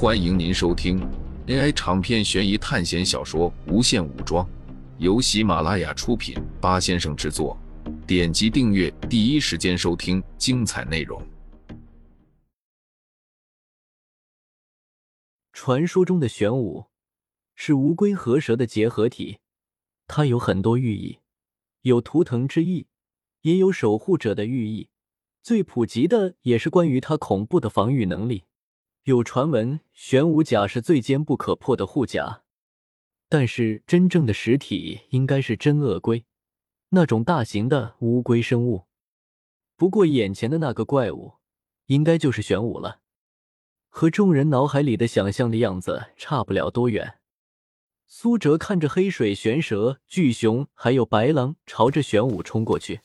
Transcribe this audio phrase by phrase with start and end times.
[0.00, 1.00] 欢迎您收听
[1.48, 4.46] AI 长篇悬疑探险小说《无限武装》，
[4.98, 7.58] 由喜马拉雅出品，八先生制作。
[8.06, 11.20] 点击订阅，第一时间收听精彩内容。
[15.52, 16.86] 传说中的玄武
[17.56, 19.38] 是乌龟和蛇的结合体，
[20.06, 21.18] 它有很多寓意，
[21.82, 22.86] 有图腾之意，
[23.40, 24.90] 也有守护者的寓意。
[25.42, 28.44] 最普及的也是关于它恐怖的防御能力。
[29.08, 32.42] 有传闻，玄武甲是最坚不可破的护甲，
[33.30, 36.26] 但是真正的实体应该是真鳄龟，
[36.90, 38.84] 那种大型的乌龟生物。
[39.78, 41.36] 不过眼前的那个怪物，
[41.86, 43.00] 应该就是玄武了，
[43.88, 47.14] 和众人脑海里的想象的样子差不了多远。
[48.06, 53.00] 苏哲看着黑水玄蛇、巨熊还有白狼朝着玄武冲过去，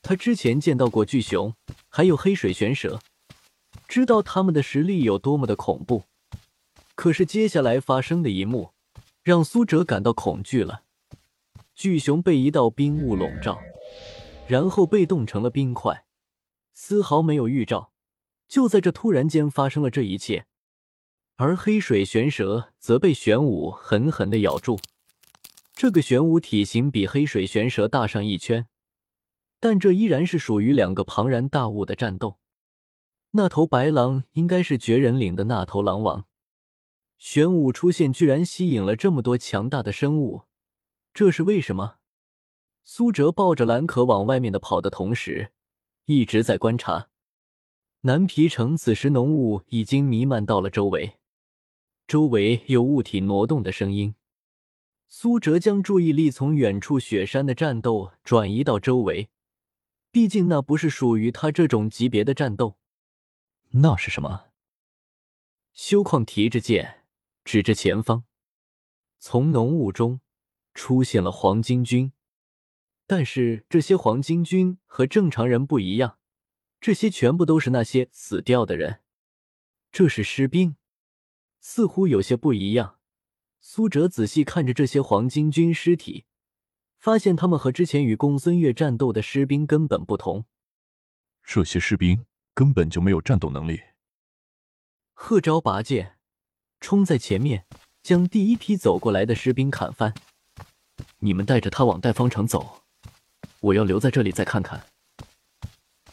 [0.00, 1.54] 他之前见到过巨熊，
[1.90, 2.98] 还有黑水玄蛇。
[3.90, 6.04] 知道他们的实力有多么的恐怖，
[6.94, 8.70] 可是接下来发生的一幕
[9.24, 10.84] 让苏哲感到恐惧了。
[11.74, 13.58] 巨熊被一道冰雾笼罩，
[14.46, 16.04] 然后被冻成了冰块，
[16.72, 17.90] 丝毫没有预兆。
[18.46, 20.46] 就在这突然间发生了这一切，
[21.34, 24.78] 而黑水玄蛇则被玄武狠狠的咬住。
[25.72, 28.68] 这个玄武体型比黑水玄蛇大上一圈，
[29.58, 32.39] 但这依然是属于两个庞然大物的战斗。
[33.32, 36.26] 那头白狼应该是绝人岭的那头狼王，
[37.16, 40.42] 玄武出现居然吸引了这么多强大的生物，
[41.14, 41.98] 这是为什么？
[42.82, 45.52] 苏哲抱着蓝可往外面的跑的同时，
[46.06, 47.08] 一直在观察。
[48.00, 51.18] 南皮城此时浓雾已经弥漫到了周围，
[52.08, 54.16] 周围有物体挪动的声音。
[55.06, 59.28] 苏哲将注意力从远处雪山的战斗转移到周围，
[60.10, 62.79] 毕竟那不是属于他这种级别的战斗。
[63.72, 64.48] 那是什么？
[65.72, 67.04] 修矿提着剑，
[67.44, 68.24] 指着前方。
[69.18, 70.20] 从浓雾中
[70.74, 72.12] 出现了黄巾军，
[73.06, 76.18] 但是这些黄巾军和正常人不一样，
[76.80, 79.02] 这些全部都是那些死掉的人。
[79.92, 80.76] 这是尸兵，
[81.60, 82.98] 似乎有些不一样。
[83.60, 86.24] 苏哲仔细看着这些黄巾军尸体，
[86.98, 90.46] 发现他们和之前与公孙越战斗的士兵根本不同。
[91.44, 92.26] 这些士兵。
[92.60, 93.80] 根本就没有战斗能力。
[95.14, 96.18] 贺昭拔剑，
[96.78, 97.64] 冲在前面，
[98.02, 100.12] 将第一批走过来的士兵砍翻。
[101.20, 102.82] 你们带着他往代方城走，
[103.60, 104.84] 我要留在这里再看看。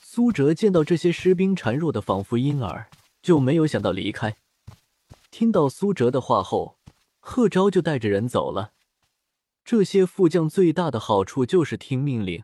[0.00, 2.88] 苏哲见到这些士兵孱弱的仿佛婴儿，
[3.22, 4.34] 就没有想到离开。
[5.30, 6.76] 听到苏哲的话后，
[7.20, 8.72] 贺昭就带着人走了。
[9.64, 12.42] 这些副将最大的好处就是听命令。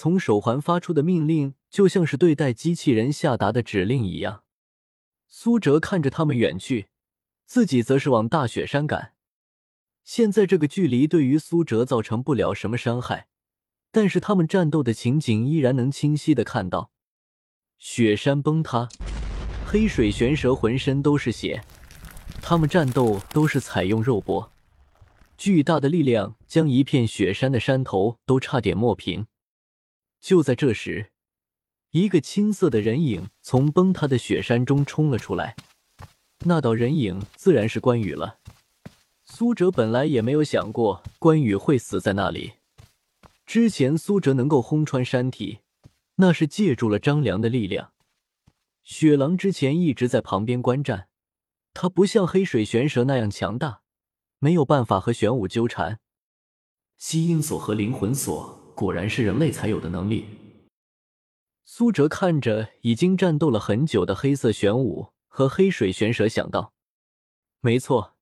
[0.00, 4.44] 从手环发出的命令就像是对待机器人下达的指令一样。
[5.26, 6.86] 苏哲看着他们远去，
[7.46, 9.14] 自己则是往大雪山赶。
[10.04, 13.26] 现在这个距离对于苏哲造成不了什么伤害，
[13.90, 16.92] 但是他们战斗的情景依然能清晰的看到。
[17.76, 18.88] 雪山崩塌，
[19.66, 21.64] 黑水玄蛇浑身都是血，
[22.40, 24.52] 他们战斗都是采用肉搏，
[25.36, 29.26] 巨大的力量将一片雪山的山头都差点磨平。
[30.20, 31.10] 就在这时，
[31.90, 35.56] 一个青色的人影从崩塌的雪山中冲了出来。
[36.44, 38.38] 那道人影自然是关羽了。
[39.24, 42.54] 苏哲本来也没有想过关羽会死在那里。
[43.44, 45.60] 之前苏哲能够轰穿山体，
[46.16, 47.92] 那是借助了张良的力量。
[48.82, 51.08] 雪狼之前一直在旁边观战，
[51.74, 53.82] 他不像黑水玄蛇那样强大，
[54.38, 56.00] 没有办法和玄武纠缠。
[56.96, 58.57] 吸音锁和灵魂锁。
[58.78, 60.24] 果然是人类才有的能力。
[61.64, 66.72] 苏哲看着已经战斗了很久的黑色玄武和黑水玄蛇，想到：
[67.58, 68.16] 没错，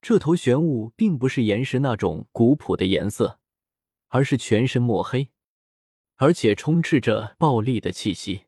[0.00, 3.40] 这头玄武并不是岩石那种古朴的颜色，
[4.06, 5.30] 而是全身墨黑，
[6.14, 8.44] 而且充斥着暴力的气息。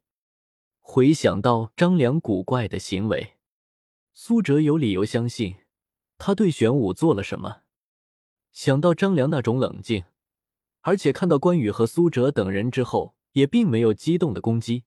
[0.79, 3.33] 回想到张良古怪的行为，
[4.15, 5.57] 苏哲有理由相信
[6.19, 7.63] 他对玄武做了什么。
[8.53, 10.05] 想到张良那种冷静。
[10.83, 14.85] 而且看到关羽和苏哲等人之后，也并没有激动的攻击，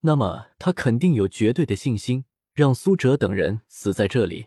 [0.00, 2.24] 那么他肯定有绝对的信心，
[2.54, 4.46] 让苏哲等人死在这里。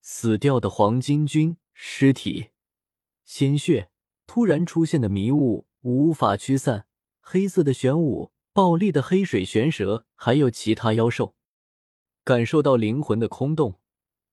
[0.00, 2.48] 死掉的黄巾军尸体、
[3.24, 3.90] 鲜血，
[4.26, 6.86] 突然出现的迷雾无法驱散，
[7.20, 11.34] 黑色的玄武、暴力的黑水玄蛇，还有其他妖兽，
[12.24, 13.78] 感受到灵魂的空洞，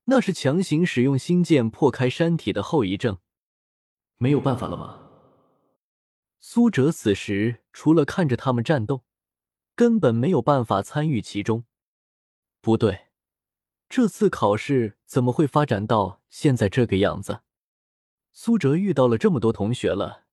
[0.06, 3.18] 那是强行使用星剑破开山体的后遗症。
[4.18, 5.03] 没有办法了吗？
[6.46, 9.06] 苏哲此时除了看着他们战斗，
[9.76, 11.64] 根本没有办法参与其中。
[12.60, 13.08] 不对，
[13.88, 17.44] 这次考试怎么会发展到现在这个样子？
[18.34, 20.26] 苏哲遇到了这么多同学了，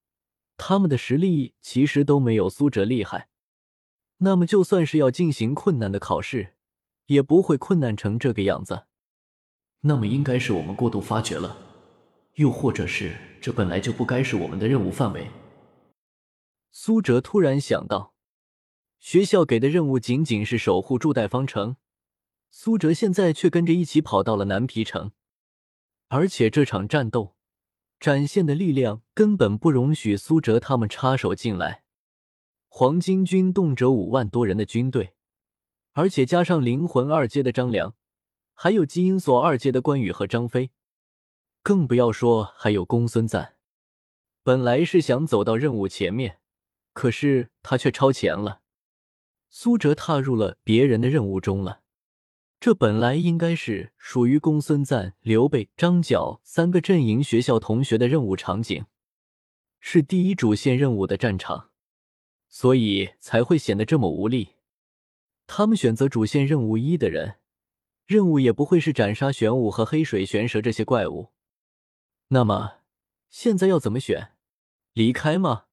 [0.56, 3.28] 他们的实力其实都没有苏哲厉害。
[4.18, 6.54] 那么，就算是要进行困难的考试，
[7.06, 8.86] 也不会困难成这个样子。
[9.82, 11.56] 那么，应该是我们过度发掘了，
[12.34, 15.30] 又或者是这本来就不该是我们的任务范围。
[16.72, 18.14] 苏哲突然想到，
[18.98, 21.76] 学校给的任务仅仅是守护驻代方城，
[22.50, 25.12] 苏哲现在却跟着一起跑到了南皮城，
[26.08, 27.34] 而且这场战斗
[27.98, 31.84] 展现的力量根本不容许苏哲他们插手进来。
[32.68, 35.14] 黄巾军动辄五万多人的军队，
[35.92, 37.96] 而且加上灵魂二阶的张良，
[38.54, 40.70] 还有基因锁二阶的关羽和张飞，
[41.64, 43.56] 更不要说还有公孙瓒。
[44.42, 46.39] 本来是想走到任务前面，
[47.00, 48.60] 可是他却超前了。
[49.48, 51.80] 苏哲踏入了别人的任务中了。
[52.60, 58.84] 这本来应该是属于公孙瓒、刘备、张角三个阵营学校同学的任务场景，
[59.80, 61.70] 是第一主线任务的战场。
[62.50, 64.56] 所以才会显得这么无力。
[65.46, 67.36] 他们选择主线任务一的人，
[68.04, 71.30] 任务也不会是斩杀玄武和黑水玄蛇这些怪物。
[72.28, 72.80] 那么
[73.30, 74.32] 现在要怎么选？
[74.92, 75.64] 离开吗？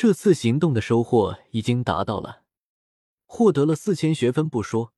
[0.00, 2.44] 这次行动的收获已经达到了，
[3.26, 4.92] 获得了四千学分不说，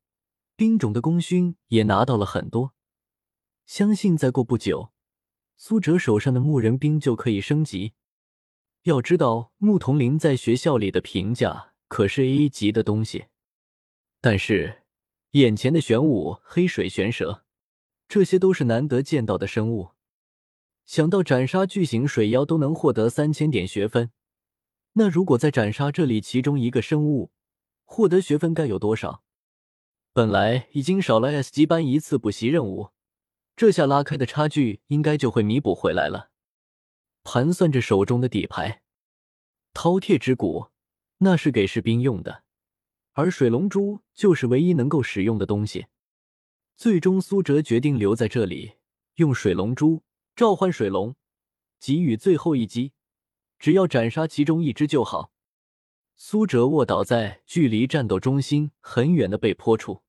[0.56, 2.75] 兵种的功勋也拿到了很多。
[3.64, 4.93] 相信再过不久，
[5.56, 7.94] 苏哲手上的牧人兵就可以升级。
[8.82, 13.29] 要知道，牧童铃在学校里的评价可是 A 级的东西。
[14.20, 14.82] 但是，
[15.31, 17.46] 眼前的玄武、黑水玄蛇，
[18.06, 19.93] 这些都是难得见到的生物。
[20.85, 24.11] 想到斩杀巨型水妖都能获得三千点学分，
[24.94, 27.31] 那如果再斩杀这里其中一个生物，
[27.84, 29.22] 获得学分该有多少？
[30.12, 32.90] 本来已经少了 S 级班一次补习任务，
[33.54, 36.31] 这下拉开的差距应该就会弥补回来了。
[37.22, 38.82] 盘算着手中的底牌，
[39.72, 40.70] 饕餮之骨
[41.19, 42.43] 那是给士兵用的，
[43.12, 45.86] 而水龙珠就是唯一能够使用的东西。
[46.76, 48.72] 最终，苏哲决定留在这里，
[49.16, 50.02] 用水龙珠
[50.34, 51.14] 召唤水龙，
[51.78, 52.93] 给予最后一击。
[53.60, 55.30] 只要斩杀其中一只就好。
[56.16, 60.02] 苏哲卧倒在距离战斗中心很远的背坡处，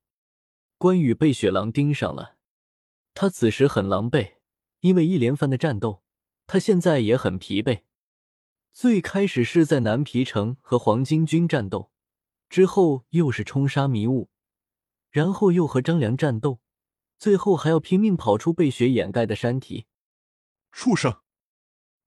[0.78, 2.38] 关羽被雪狼盯上了，
[3.14, 4.36] 他此时很狼狈，
[4.80, 6.02] 因为一连番的战斗。
[6.48, 7.84] 他现在也很疲惫。
[8.74, 11.92] 最开始是在南皮城和黄巾军战斗，
[12.50, 14.30] 之后又是冲杀迷雾，
[15.10, 16.60] 然后又和张良战斗，
[17.18, 19.88] 最后还要拼命跑出被雪掩盖的山体。
[20.72, 21.22] 畜生，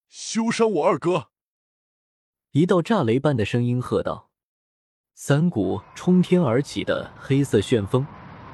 [0.08, 1.31] 休伤我二哥！
[2.55, 4.31] 一道炸雷般的声音喝道
[5.12, 8.06] ：“三股冲天而起的黑色旋风，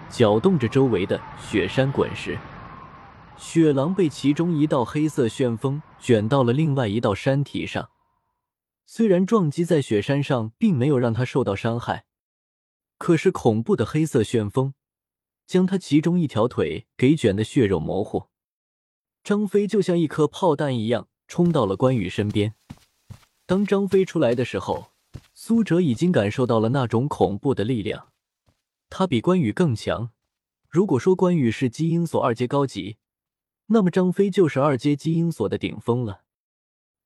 [0.09, 2.39] 搅动着周围的雪山滚石。”
[3.37, 7.91] 雪狼被其中一道黑色旋风卷到了另外一道山体上，
[8.87, 12.07] 虽然撞击在雪山上并没有让他受到伤害，
[12.97, 14.73] 可是恐怖的黑色旋风
[15.47, 18.29] 将他其中一条腿给卷得血肉模糊。
[19.23, 22.55] 张飞就像一颗炮弹一样冲到了关羽身边。
[23.51, 24.93] 当张飞出来的时候，
[25.35, 28.13] 苏哲已经感受到了那种恐怖的力量，
[28.89, 30.13] 他比关羽更强。
[30.69, 32.99] 如果说关羽是基因锁二阶高级，
[33.67, 36.23] 那么张飞就是二阶基因锁的顶峰了。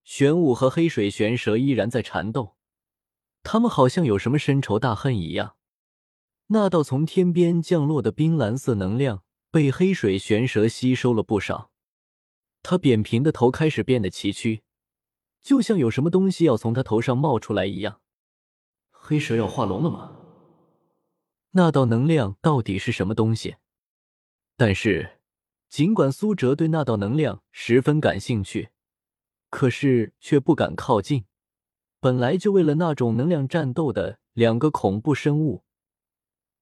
[0.05, 2.57] 玄武和黑水玄蛇依然在缠斗，
[3.43, 5.57] 他们好像有什么深仇大恨一样。
[6.49, 11.71] 那道从天边降落的冰蓝色能量被黑水玄蛇吸收了不少，
[12.63, 14.61] 他扁平的头开始变得崎岖，
[15.45, 18.01] 就像有什么东西要从他头上冒出来一样。
[18.91, 20.17] 黑蛇要化龙了吗？
[21.51, 23.55] 那道能量到底是什么东西？
[24.57, 25.21] 但是。
[25.69, 28.69] 尽管苏哲对那道能量十分感兴趣，
[29.51, 31.25] 可是却不敢靠近。
[31.99, 35.65] 本来就为了那种能量战斗的两个恐怖生物，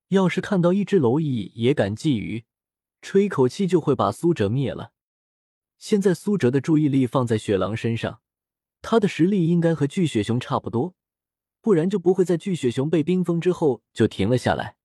[0.09, 2.45] 要是看到一只蝼蚁也敢觊觎，
[3.03, 4.93] 吹口气就会把苏哲灭了。
[5.77, 8.23] 现在苏哲的注意力放在雪狼身上，
[8.83, 10.95] 他的实力应该和巨雪熊差不多，
[11.61, 14.77] 不然就不会在巨雪熊被冰封之后就停了下来。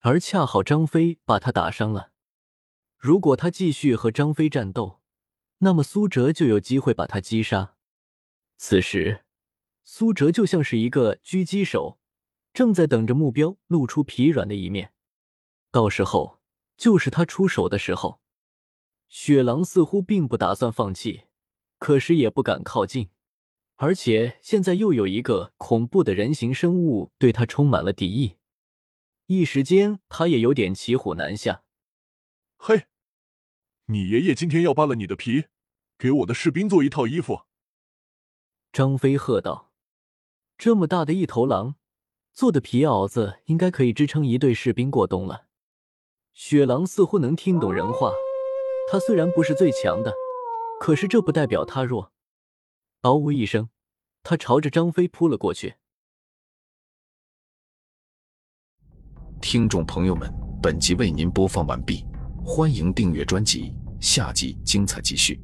[0.00, 2.12] 而恰好张飞把他打伤了。
[2.96, 5.00] 如果他继续和张飞战斗，
[5.58, 7.74] 那么苏哲就有机会把他击杀。
[8.56, 9.24] 此时，
[9.82, 11.98] 苏哲就像是一个狙击手，
[12.52, 14.92] 正在等着目标露出疲软的一面，
[15.70, 16.40] 到时候
[16.76, 18.20] 就是他出手的时候。
[19.08, 21.24] 雪狼似乎并不打算放弃，
[21.78, 23.10] 可是也不敢靠近，
[23.76, 28.36] 而且现在又有一个恐怖的人形生物对他充满了敌意，
[29.26, 31.62] 一时间他也有点骑虎难下。
[32.56, 32.86] 嘿，
[33.86, 35.44] 你爷爷今天要扒了你的皮，
[35.96, 37.42] 给我的士兵做一套衣服。
[38.72, 39.72] 张飞喝道
[40.58, 41.76] ：“这么大的一头狼，
[42.32, 45.46] 做的皮袄子应该可以支撑一队士兵过冬了。”
[46.34, 48.12] 雪狼似乎能听懂人话，
[48.90, 50.12] 它虽然不是最强的，
[50.80, 52.12] 可是这不代表他弱。
[53.02, 53.68] 嗷呜一声，
[54.22, 55.74] 他朝着张飞扑了过去。
[59.40, 60.32] 听众朋友们，
[60.62, 62.04] 本集为您播放完毕，
[62.44, 65.40] 欢迎订阅专辑，下集精彩继续。